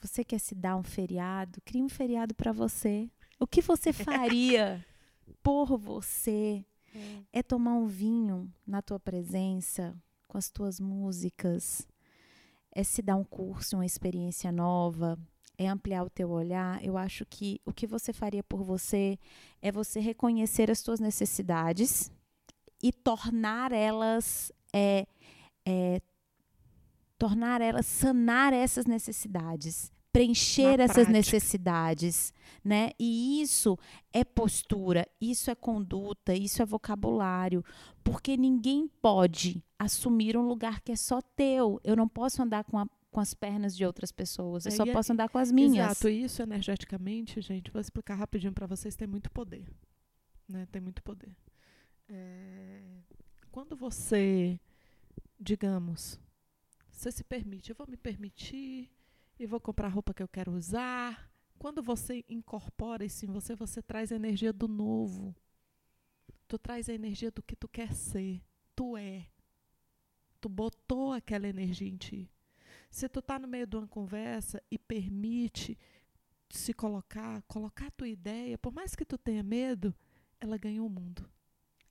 Você 0.00 0.24
quer 0.24 0.38
se 0.38 0.54
dar 0.54 0.76
um 0.76 0.82
feriado? 0.82 1.60
Crie 1.64 1.82
um 1.82 1.88
feriado 1.88 2.34
para 2.34 2.52
você. 2.52 3.10
O 3.38 3.46
que 3.46 3.60
você 3.60 3.92
faria 3.92 4.84
por 5.42 5.76
você? 5.76 6.64
É 7.32 7.42
tomar 7.42 7.74
um 7.74 7.86
vinho 7.86 8.52
na 8.66 8.80
tua 8.80 8.98
presença, 8.98 9.94
com 10.26 10.38
as 10.38 10.50
tuas 10.50 10.80
músicas. 10.80 11.86
É 12.72 12.82
se 12.84 13.02
dar 13.02 13.16
um 13.16 13.24
curso, 13.24 13.76
uma 13.76 13.86
experiência 13.86 14.50
nova. 14.52 15.18
É 15.56 15.68
ampliar 15.68 16.04
o 16.04 16.10
teu 16.10 16.30
olhar. 16.30 16.82
Eu 16.84 16.96
acho 16.96 17.26
que 17.26 17.60
o 17.64 17.72
que 17.72 17.86
você 17.86 18.12
faria 18.12 18.42
por 18.42 18.62
você 18.62 19.18
é 19.60 19.72
você 19.72 20.00
reconhecer 20.00 20.70
as 20.70 20.82
tuas 20.82 21.00
necessidades 21.00 22.12
e 22.82 22.92
tornar 22.92 23.72
elas 23.72 24.52
é, 24.72 25.06
é, 25.66 26.00
tornar 27.18 27.60
elas 27.60 27.86
sanar 27.86 28.52
essas 28.52 28.86
necessidades, 28.86 29.90
preencher 30.12 30.76
Na 30.78 30.84
essas 30.84 30.94
prática. 30.94 31.12
necessidades, 31.12 32.32
né? 32.64 32.90
E 32.98 33.40
isso 33.42 33.76
é 34.12 34.24
postura, 34.24 35.06
isso 35.20 35.50
é 35.50 35.54
conduta, 35.54 36.32
isso 36.34 36.62
é 36.62 36.64
vocabulário, 36.66 37.64
porque 38.02 38.36
ninguém 38.36 38.88
pode 39.02 39.62
assumir 39.78 40.36
um 40.36 40.42
lugar 40.46 40.80
que 40.80 40.92
é 40.92 40.96
só 40.96 41.20
teu. 41.20 41.80
Eu 41.84 41.94
não 41.96 42.08
posso 42.08 42.42
andar 42.42 42.64
com 42.64 42.78
a 42.78 42.86
com 43.10 43.20
as 43.20 43.32
pernas 43.32 43.74
de 43.74 43.86
outras 43.86 44.12
pessoas. 44.12 44.66
Eu 44.66 44.72
É, 44.72 44.76
só 44.76 44.84
é- 44.84 44.92
posso 44.92 45.10
andar 45.12 45.30
com 45.30 45.38
as 45.38 45.50
minhas. 45.50 45.86
Exato, 45.92 46.10
e 46.10 46.24
isso 46.24 46.42
energeticamente, 46.42 47.40
gente, 47.40 47.70
vou 47.70 47.80
explicar 47.80 48.16
rapidinho 48.16 48.52
para 48.52 48.66
vocês, 48.66 48.94
tem 48.94 49.08
muito 49.08 49.30
poder. 49.30 49.66
Né? 50.46 50.66
Tem 50.70 50.80
muito 50.80 51.02
poder. 51.02 51.34
É, 52.06 52.82
Quando 53.50 53.74
você, 53.74 54.60
digamos, 55.40 56.20
você 56.98 57.12
se 57.12 57.22
permite, 57.22 57.70
eu 57.70 57.76
vou 57.76 57.86
me 57.88 57.96
permitir 57.96 58.90
e 59.38 59.46
vou 59.46 59.60
comprar 59.60 59.86
a 59.86 59.90
roupa 59.90 60.12
que 60.12 60.20
eu 60.22 60.26
quero 60.26 60.50
usar. 60.50 61.30
Quando 61.56 61.80
você 61.80 62.24
incorpora 62.28 63.04
isso 63.04 63.24
em 63.24 63.28
você, 63.28 63.54
você 63.54 63.80
traz 63.80 64.10
a 64.10 64.16
energia 64.16 64.52
do 64.52 64.66
novo. 64.66 65.32
Tu 66.48 66.58
traz 66.58 66.88
a 66.88 66.92
energia 66.92 67.30
do 67.30 67.40
que 67.40 67.54
tu 67.54 67.68
quer 67.68 67.94
ser. 67.94 68.42
Tu 68.74 68.96
é. 68.96 69.28
Tu 70.40 70.48
botou 70.48 71.12
aquela 71.12 71.46
energia 71.46 71.88
em 71.88 71.96
ti. 71.96 72.28
Se 72.90 73.08
tu 73.08 73.22
tá 73.22 73.38
no 73.38 73.46
meio 73.46 73.66
de 73.66 73.76
uma 73.76 73.86
conversa 73.86 74.60
e 74.68 74.76
permite 74.76 75.78
se 76.50 76.74
colocar, 76.74 77.42
colocar 77.42 77.86
a 77.86 77.92
tua 77.92 78.08
ideia, 78.08 78.58
por 78.58 78.72
mais 78.72 78.96
que 78.96 79.04
tu 79.04 79.16
tenha 79.16 79.44
medo, 79.44 79.94
ela 80.40 80.58
ganha 80.58 80.82
o 80.82 80.88
mundo. 80.88 81.30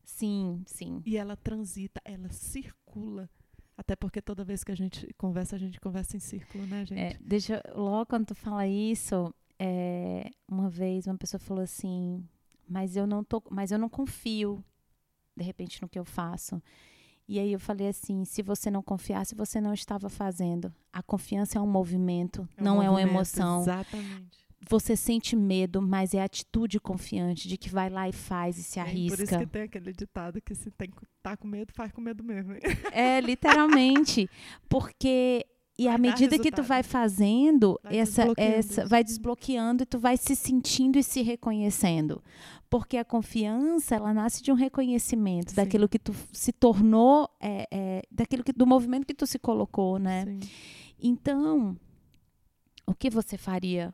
Sim, 0.04 0.64
sim. 0.66 1.02
E 1.06 1.16
ela 1.16 1.38
transita, 1.38 2.02
ela 2.04 2.30
circula. 2.30 3.30
Até 3.77 3.96
porque 3.96 4.22
toda 4.22 4.43
vez 4.43 4.63
que 4.63 4.72
a 4.72 4.75
gente 4.75 5.07
conversa, 5.17 5.55
a 5.55 5.60
gente 5.60 5.79
conversa 5.79 6.17
em 6.17 6.19
círculo, 6.19 6.65
né, 6.65 6.84
gente? 6.84 7.00
É, 7.00 7.17
deixa, 7.22 7.62
logo 7.75 8.07
quando 8.07 8.25
tu 8.25 8.36
fala 8.36 8.67
isso, 8.67 9.31
é, 9.60 10.31
uma 10.48 10.67
vez 10.69 11.05
uma 11.05 11.17
pessoa 11.17 11.39
falou 11.39 11.63
assim, 11.63 12.27
mas 12.67 12.96
eu 12.96 13.05
não 13.05 13.24
tô, 13.24 13.41
mas 13.51 13.72
eu 13.72 13.77
não 13.77 13.88
confio, 13.88 14.63
de 15.36 15.43
repente, 15.43 15.79
no 15.81 15.88
que 15.88 16.00
eu 16.00 16.05
faço. 16.05 16.62
E 17.27 17.38
aí 17.39 17.51
eu 17.51 17.60
falei 17.60 17.89
assim, 17.89 18.24
se 18.25 18.41
você 18.41 18.72
não 18.72 18.81
confiasse, 18.81 19.36
você 19.36 19.60
não 19.62 19.74
estava 19.74 20.10
fazendo. 20.10 20.74
A 20.91 21.03
confiança 21.03 21.60
é 21.60 21.62
um 21.62 21.67
movimento, 21.67 22.48
É 22.57 22.62
um 22.62 22.63
não 22.65 22.81
é 22.81 22.89
uma 22.89 22.93
movimento, 22.93 23.15
emoção. 23.15 23.62
Exatamente. 23.62 24.47
Você 24.70 24.96
sente 24.96 25.36
medo, 25.36 25.82
mas 25.82 26.14
é 26.14 26.22
a 26.22 26.26
atitude 26.26 26.80
confiante 26.80 27.48
de 27.48 27.58
que 27.58 27.70
vai 27.70 27.90
lá 27.90 28.10
e 28.10 28.12
faz 28.12 28.58
e 28.58 28.64
se 28.64 28.80
É, 28.80 28.84
por 28.84 28.90
isso 28.94 29.14
arrisca. 29.16 29.40
que 29.40 29.46
tem 29.46 29.62
aquele 29.64 29.94
ditado 29.94 30.42
que 30.42 30.54
se 30.56 30.72
tem, 30.72 30.90
tá 31.22 31.38
com 31.38 31.48
medo, 31.48 31.72
faz 31.74 31.92
com 31.92 32.02
medo 32.02 32.24
mesmo. 32.24 32.54
hein? 32.54 32.60
É, 32.92 33.22
literalmente. 33.22 34.30
Porque. 34.68 35.46
E 35.80 35.88
à 35.88 35.96
medida 35.96 36.40
que 36.40 36.50
tu 36.52 36.64
vai 36.64 36.82
fazendo, 36.82 37.80
Vai 37.84 37.98
essa, 37.98 38.24
desbloqueando 38.24 38.56
essa 38.58 38.82
isso. 38.82 38.90
vai 38.90 39.04
desbloqueando 39.04 39.84
e 39.84 39.86
tu 39.86 40.00
vai 40.00 40.18
se 40.18 40.36
sentindo 40.36 40.98
e 40.98 41.04
se 41.04 41.22
reconhecendo. 41.22 42.20
Porque 42.68 42.98
a 42.98 43.06
confiança, 43.06 43.94
ela 43.96 44.12
nasce 44.12 44.42
de 44.42 44.52
um 44.52 44.56
reconhecimento 44.56 45.52
Sim. 45.52 45.56
daquilo 45.56 45.88
que 45.88 46.00
tu 46.00 46.16
se 46.34 46.52
tornou, 46.52 47.30
é, 47.40 47.68
é, 47.72 48.02
daquilo 48.12 48.44
que, 48.44 48.52
do 48.52 48.66
movimento 48.66 49.06
que 49.06 49.14
tu 49.14 49.28
se 49.28 49.38
colocou, 49.38 50.00
né? 50.00 50.26
Sim. 50.26 50.40
Então, 51.00 51.78
o 52.88 52.96
que 52.96 53.12
você 53.12 53.38
faria 53.38 53.94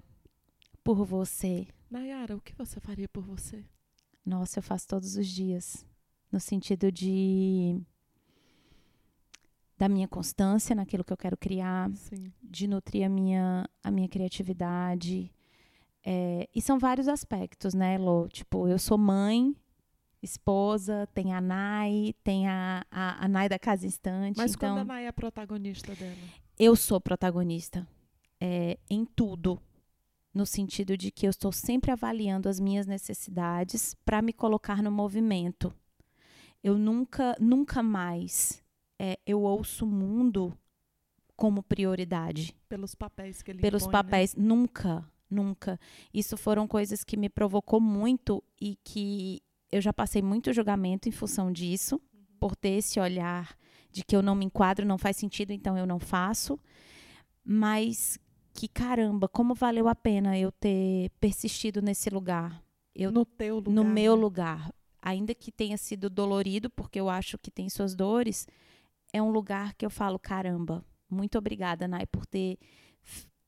por 0.84 1.06
você? 1.06 1.68
Nayara, 1.90 2.36
o 2.36 2.42
que 2.42 2.54
você 2.56 2.80
faria 2.80 3.08
por 3.08 3.24
você? 3.24 3.64
Nossa, 4.26 4.60
eu 4.60 4.64
faço 4.64 4.88
todos 4.88 5.16
os 5.16 5.28
dias. 5.28 5.86
No 6.32 6.40
sentido 6.40 6.92
de. 6.92 7.80
da 9.78 9.88
minha 9.88 10.08
constância 10.08 10.76
naquilo 10.76 11.04
que 11.04 11.14
eu 11.14 11.18
quero 11.18 11.38
criar, 11.38 11.92
Sim. 11.96 12.32
de 12.42 12.68
nutrir 12.68 13.06
a 13.06 13.10
minha, 13.10 13.70
a 13.84 13.92
minha 13.92 14.08
criatividade. 14.08 15.32
É, 16.06 16.50
e 16.54 16.62
são 16.62 16.80
vários 16.80 17.08
aspectos, 17.08 17.74
né, 17.74 17.98
Lô? 17.98 18.28
Tipo, 18.28 18.68
eu 18.68 18.78
sou 18.78 18.98
mãe, 18.98 19.56
esposa, 20.22 21.08
tem 21.14 21.34
a 21.34 21.40
Nai, 21.40 22.14
tem 22.24 22.48
a, 22.48 22.86
a, 22.90 23.26
a 23.26 23.28
Nai 23.28 23.48
da 23.48 23.60
Casa 23.60 23.86
Instante. 23.86 24.38
Mas 24.38 24.54
então, 24.54 24.76
quando 24.76 24.80
a 24.80 24.94
Nay 24.94 25.06
é 25.06 25.08
a 25.08 25.14
protagonista 25.14 25.94
dela? 25.96 26.18
eu 26.58 26.76
sou 26.76 27.00
protagonista 27.00 27.88
é, 28.40 28.78
em 28.90 29.06
tudo. 29.06 29.62
No 30.34 30.46
sentido 30.46 30.98
de 30.98 31.12
que 31.12 31.28
eu 31.28 31.30
estou 31.30 31.52
sempre 31.52 31.92
avaliando 31.92 32.50
as 32.50 32.60
minhas 32.60 32.88
necessidades 32.88 33.96
para 34.04 34.22
me 34.22 34.34
colocar 34.34 34.82
no 34.82 34.92
movimento. 34.92 35.74
Eu 36.64 36.78
nunca, 36.78 37.36
nunca 37.40 37.84
mais 37.84 38.64
é, 38.98 39.20
eu 39.26 39.42
ouço 39.42 39.86
o 39.86 39.88
mundo 39.88 40.58
como 41.36 41.62
prioridade 41.62 42.56
Pelos 42.70 42.96
papéis 42.96 43.42
que 43.42 43.52
ele 43.52 43.60
pelos 43.62 43.84
impõe, 43.84 43.94
né? 43.94 44.04
papéis. 44.04 44.36
Nunca, 44.36 45.12
nunca. 45.30 45.80
Isso 46.14 46.38
foram 46.38 46.68
coisas 46.68 47.04
que 47.04 47.18
me 47.18 47.30
provocou 47.30 47.80
muito 47.80 48.44
e 48.60 48.78
que 48.84 49.42
eu 49.72 49.82
já 49.82 49.92
passei 49.92 50.22
muito 50.22 50.54
julgamento 50.54 51.10
em 51.10 51.12
função 51.12 51.52
disso, 51.52 52.00
por 52.40 52.56
ter 52.56 52.78
esse 52.78 53.00
olhar 53.00 53.58
de 53.92 54.04
que 54.04 54.16
eu 54.16 54.22
não 54.22 54.36
me 54.36 54.46
enquadro, 54.46 54.86
não 54.86 54.98
faz 54.98 55.18
sentido, 55.18 55.52
então 55.52 55.78
eu 55.78 55.86
não 55.86 56.00
faço. 56.00 56.60
Mas 57.44 58.20
que 58.54 58.68
caramba, 58.68 59.28
como 59.28 59.56
valeu 59.56 59.88
a 59.88 59.96
pena 59.96 60.38
eu 60.38 60.52
ter 60.52 61.10
persistido 61.20 61.82
nesse 61.82 62.10
lugar. 62.10 62.64
Eu 62.96 63.12
No 63.12 63.26
teu 63.26 63.56
lugar. 63.56 63.74
no 63.74 63.84
meu 63.84 64.16
né? 64.16 64.22
lugar. 64.22 64.74
Ainda 65.02 65.34
que 65.34 65.52
tenha 65.52 65.78
sido 65.78 66.10
dolorido, 66.10 66.70
porque 66.70 67.00
eu 67.00 67.10
acho 67.10 67.38
que 67.38 67.52
tem 67.52 67.68
suas 67.70 67.94
dores, 67.96 68.48
é 69.12 69.22
um 69.22 69.32
lugar 69.32 69.74
que 69.74 69.86
eu 69.86 69.90
falo, 69.90 70.18
caramba, 70.18 70.86
muito 71.10 71.38
obrigada, 71.38 71.88
Nai, 71.88 72.06
por 72.06 72.26
ter 72.26 72.58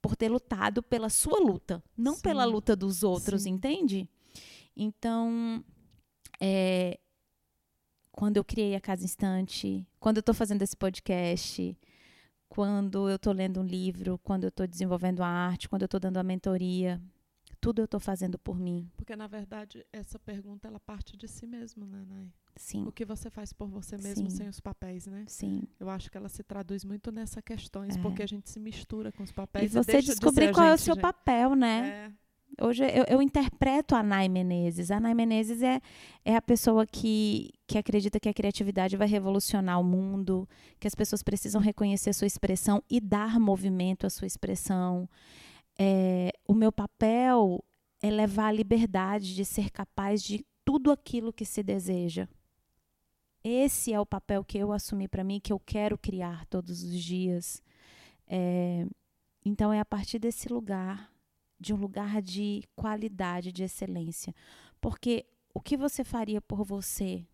por 0.01 0.15
ter 0.15 0.29
lutado 0.29 0.83
pela 0.83 1.09
sua 1.09 1.39
luta, 1.39 1.83
não 1.97 2.13
Sim. 2.13 2.21
pela 2.21 2.45
luta 2.45 2.75
dos 2.75 3.01
outros, 3.01 3.43
Sim. 3.43 3.51
entende? 3.51 4.07
Então, 4.77 5.63
é, 6.39 6.99
quando 8.11 8.37
eu 8.37 8.43
criei 8.43 8.75
a 8.75 8.79
Casa 8.81 9.03
Instante, 9.03 9.87
quando 9.99 10.17
eu 10.17 10.19
estou 10.19 10.35
fazendo 10.35 10.61
esse 10.61 10.77
podcast, 10.77 11.75
quando 12.49 13.09
eu 13.09 13.15
estou 13.15 13.33
lendo 13.33 13.59
um 13.61 13.65
livro, 13.65 14.17
quando 14.23 14.43
eu 14.43 14.49
estou 14.49 14.67
desenvolvendo 14.67 15.21
a 15.21 15.27
arte, 15.27 15.67
quando 15.69 15.81
eu 15.81 15.87
estou 15.87 15.99
dando 15.99 16.17
a 16.17 16.23
mentoria, 16.23 17.01
tudo 17.59 17.81
eu 17.81 17.85
estou 17.85 17.99
fazendo 17.99 18.37
por 18.37 18.57
mim, 18.59 18.89
Porque, 18.95 19.15
na 19.15 19.27
verdade, 19.27 19.85
essa 19.91 20.19
pergunta, 20.19 20.67
ela 20.67 20.79
parte 20.79 21.17
de 21.17 21.27
si 21.27 21.47
mesmo, 21.47 21.85
né, 21.85 22.05
Nay? 22.07 22.31
sim, 22.55 22.85
O 22.85 22.91
que 22.91 23.03
você 23.03 23.29
faz 23.29 23.51
por 23.51 23.67
você 23.67 23.97
mesmo 23.97 24.29
Sim. 24.29 24.37
sem 24.37 24.47
os 24.49 24.59
papéis, 24.59 25.07
né? 25.07 25.25
sim. 25.27 25.63
Eu 25.79 25.89
acho 25.89 26.09
que 26.11 26.17
ela 26.17 26.29
se 26.29 26.43
traduz 26.43 26.85
muito 26.85 27.11
nessas 27.11 27.43
questões, 27.43 27.97
É. 27.97 28.01
porque 28.01 28.21
a 28.23 28.27
gente 28.27 28.49
se 28.49 28.59
mistura 28.59 29.11
com 29.11 29.23
os 29.23 29.31
E 29.31 29.33
papéis. 29.33 29.73
você 29.73 29.91
deixa 29.93 30.13
de 30.13 30.19
descobrir 30.19 30.49
a 30.49 30.53
qual 30.53 30.65
é 30.67 30.69
o 30.73 30.77
gente, 30.77 30.85
seu 30.85 30.93
gente. 30.95 31.01
papel, 31.01 31.55
né? 31.55 31.87
É, 31.89 32.11
Hoje 32.61 32.85
eu, 32.85 33.03
eu 33.09 33.21
interpreto 33.21 33.95
a 33.95 34.01
Nay 34.01 34.29
Menezes. 34.29 34.89
A 34.89 34.99
Nay 34.99 35.13
Menezes 35.13 35.61
é, 35.61 35.81
é 36.23 36.35
a 36.35 36.41
pessoa 36.41 36.85
que, 36.85 37.51
que 37.67 37.77
acredita 37.77 38.19
que 38.19 38.29
a 38.29 38.33
criatividade 38.33 38.95
vai 38.95 39.07
revolucionar 39.07 39.79
o 39.79 39.83
mundo, 39.83 40.47
que 40.79 40.87
as 40.87 40.95
pessoas 40.95 41.21
precisam 41.21 41.59
reconhecer 41.59 42.11
a 42.11 42.13
sua 42.13 42.27
expressão 42.27 42.81
e 42.89 43.01
dar 43.01 43.39
movimento 43.39 44.07
à 44.07 44.09
sua 44.09 44.25
expressão. 44.25 45.09
É, 45.77 46.31
o 46.47 46.53
meu 46.53 46.71
papel 46.71 47.61
é 48.01 48.09
levar 48.09 48.47
a 48.47 48.53
liberdade 48.53 49.35
de 49.35 49.43
ser 49.43 49.69
capaz 49.69 50.23
de 50.23 50.45
tudo 50.63 50.91
aquilo 50.91 51.33
que 51.33 51.43
se 51.43 51.61
deseja. 51.61 52.27
Esse 53.43 53.93
é 53.93 53.99
o 53.99 54.05
papel 54.05 54.43
que 54.45 54.57
eu 54.57 54.71
assumi 54.71 55.07
para 55.09 55.23
mim, 55.23 55.41
que 55.41 55.51
eu 55.51 55.59
quero 55.59 55.97
criar 55.97 56.45
todos 56.45 56.83
os 56.83 57.03
dias. 57.03 57.61
É, 58.27 58.87
então 59.43 59.73
é 59.73 59.79
a 59.79 59.85
partir 59.85 60.19
desse 60.19 60.47
lugar 60.47 61.14
de 61.65 61.73
um 61.73 61.77
lugar 61.77 62.21
de 62.21 62.63
qualidade, 62.75 63.51
de 63.51 63.63
excelência. 63.63 64.35
Porque 64.79 65.25
o 65.51 65.59
que 65.59 65.75
você 65.75 66.03
faria 66.03 66.39
por 66.39 66.63
você? 66.63 67.25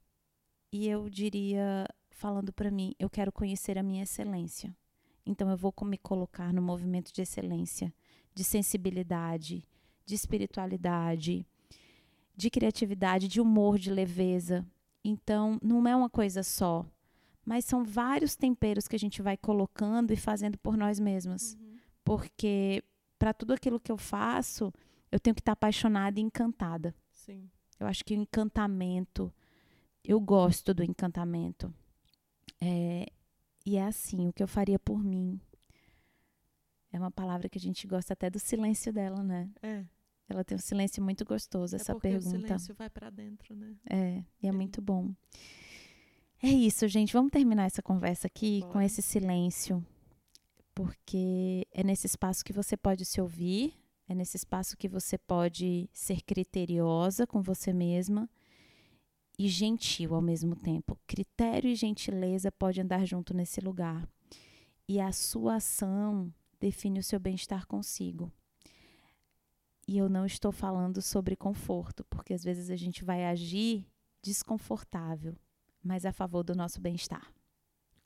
E 0.72 0.88
eu 0.88 1.10
diria, 1.10 1.86
falando 2.12 2.54
para 2.54 2.72
mim, 2.72 2.96
eu 2.98 3.10
quero 3.10 3.30
conhecer 3.30 3.78
a 3.78 3.84
minha 3.84 4.04
excelência. 4.04 4.74
Então 5.26 5.52
eu 5.52 5.58
vou 5.58 5.74
me 5.84 5.98
colocar 5.98 6.54
no 6.54 6.62
movimento 6.62 7.12
de 7.12 7.22
excelência, 7.22 7.94
de 8.34 8.46
sensibilidade, 8.46 9.68
de 10.06 10.16
espiritualidade, 10.16 11.46
de 12.34 12.50
criatividade, 12.50 13.28
de 13.28 13.42
humor, 13.42 13.78
de 13.78 13.92
leveza. 13.92 14.66
Então 15.04 15.60
não 15.62 15.86
é 15.86 15.94
uma 15.94 16.10
coisa 16.10 16.42
só, 16.42 16.86
mas 17.46 17.66
são 17.66 17.84
vários 17.84 18.38
temperos 18.38 18.88
que 18.88 18.96
a 18.96 19.00
gente 19.00 19.22
vai 19.22 19.36
colocando 19.36 20.14
e 20.14 20.16
fazendo 20.16 20.58
por 20.58 20.78
nós 20.78 21.02
mesmas 21.02 21.58
uhum. 21.60 21.78
porque 22.06 22.82
para 23.22 23.36
tudo 23.36 23.54
aquilo 23.54 23.80
que 23.80 23.92
eu 23.92 23.98
faço, 24.00 24.74
eu 25.12 25.20
tenho 25.20 25.36
que 25.36 25.42
estar 25.42 25.51
apaixonada 25.51 26.20
e 26.20 26.24
encantada. 26.24 26.96
Sim. 27.12 27.48
Eu 27.80 27.86
acho 27.86 28.04
que 28.04 28.16
o 28.16 28.18
encantamento, 28.18 29.32
eu 30.04 30.20
gosto 30.20 30.74
do 30.74 30.84
encantamento. 30.84 31.72
É, 32.60 33.06
e 33.63 33.78
é 33.78 33.86
assim, 33.86 34.28
o 34.28 34.34
que 34.34 34.42
eu 34.42 34.48
faria 34.48 34.80
por 34.80 35.04
mim. 35.04 35.40
É 36.92 36.98
uma 36.98 37.12
palavra 37.12 37.48
que 37.48 37.60
a 37.60 37.62
gente 37.62 37.86
gosta 37.86 38.13
até 38.13 38.28
do 38.28 38.40
silêncio 38.40 38.92
dela, 38.92 39.22
né? 39.22 39.51
É. 39.62 39.86
Ela 40.28 40.44
tem 40.44 40.56
um 40.56 40.60
silêncio 40.60 41.04
muito 41.04 41.24
gostoso, 41.24 41.75
essa 41.75 41.92
é 41.92 41.94
porque 41.94 42.10
pergunta. 42.10 42.38
o 42.38 42.42
silêncio 42.42 42.74
vai 42.74 42.90
para 42.90 43.12
dentro, 43.12 43.56
né? 43.56 43.75
É, 43.88 44.24
e 44.42 44.48
é 44.48 44.50
É. 44.50 44.51
muito 44.51 44.82
bom. 44.82 45.13
É 46.42 46.50
isso, 46.50 46.88
gente. 46.88 47.13
Vamos 47.13 47.30
terminar 47.32 47.66
essa 47.66 47.84
conversa 47.84 48.25
aqui 48.25 48.62
com 48.63 48.74
Bora. 48.74 48.86
esse 48.86 49.01
silêncio. 49.04 49.86
Porque 50.74 51.68
é 51.72 51.84
nesse 51.84 52.08
espaço 52.08 52.44
que 52.46 52.54
você 52.54 52.78
pode 52.78 53.06
se 53.06 53.20
ouvir, 53.20 53.74
é 54.08 54.16
nesse 54.16 54.38
espaço 54.38 54.78
que 54.78 54.88
você 54.88 55.18
pode 55.18 55.90
ser 55.94 56.22
criteriosa 56.22 57.28
com 57.28 57.42
você 57.42 57.74
mesma 57.74 58.30
e 59.38 59.48
gentil 59.48 60.13
ao 60.13 60.22
mesmo 60.22 60.56
tempo. 60.56 61.00
Critério 61.08 61.70
e 61.70 61.75
gentileza 61.75 62.51
podem 62.51 62.84
andar 62.84 63.06
junto 63.06 63.34
nesse 63.34 63.60
lugar. 63.60 64.08
E 64.88 65.00
a 65.00 65.12
sua 65.12 65.56
ação 65.56 66.34
define 66.60 67.00
o 67.00 67.04
seu 67.04 67.20
bem-estar 67.20 67.66
consigo. 67.66 68.32
E 69.88 69.98
eu 69.98 70.08
não 70.08 70.25
estou 70.25 70.51
falando 70.51 71.01
sobre 71.01 71.36
conforto, 71.36 72.06
porque 72.06 72.34
às 72.34 72.44
vezes 72.44 72.70
a 72.70 72.75
gente 72.75 73.04
vai 73.04 73.25
agir 73.25 73.86
desconfortável, 74.22 75.36
mas 75.84 76.06
a 76.06 76.13
favor 76.13 76.44
do 76.44 76.56
nosso 76.56 76.80
bem-estar. 76.80 77.34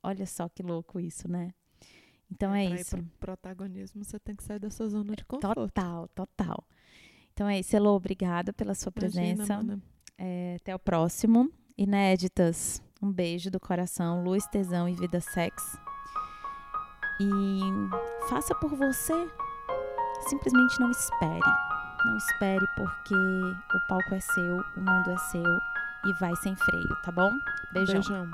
Olha 0.01 0.25
só 0.25 0.48
que 0.48 0.63
louco 0.63 1.00
isso, 1.00 1.27
né? 1.27 1.53
Então 2.32 2.53
é, 2.53 2.65
é 2.65 2.82
isso. 2.82 2.98
Ir 2.98 3.01
pro 3.01 3.12
protagonismo, 3.20 4.03
você 4.03 4.20
tem 4.20 4.36
que 4.36 4.44
sair 4.44 4.60
da 4.60 4.70
sua 4.70 4.88
zona 4.88 5.15
de 5.15 5.24
conforto. 5.25 5.55
Total, 5.55 6.08
total. 6.10 6.63
Então 7.34 7.48
é 7.48 7.60
isso, 7.60 7.75
Elô, 7.75 7.96
obrigada 7.96 8.53
pela 8.53 8.74
sua 8.74 8.91
presença. 8.91 9.60
É, 10.17 10.58
até 10.60 10.74
o 10.74 10.79
próximo. 10.79 11.51
Inéditas, 11.77 12.82
um 13.01 13.12
beijo 13.12 13.51
do 13.51 13.60
coração, 13.60 14.24
luz, 14.24 14.48
tesão 14.48 14.88
e 14.88 14.96
vida 14.96 15.20
sex. 15.20 15.77
E 17.20 18.29
faça 18.29 18.55
por 18.55 18.75
você. 18.75 19.13
Simplesmente 20.29 20.79
não 20.79 20.89
espere. 20.89 21.39
Não 22.05 22.17
espere 22.17 22.65
porque 22.75 23.15
o 23.15 23.88
palco 23.88 24.13
é 24.13 24.20
seu, 24.20 24.58
o 24.77 24.79
mundo 24.79 25.12
é 25.12 25.17
seu 25.17 25.60
e 26.05 26.13
vai 26.20 26.36
sem 26.38 26.55
freio, 26.55 26.96
tá 27.03 27.12
bom? 27.12 27.32
Beijão. 27.74 27.96
Beijão. 27.96 28.32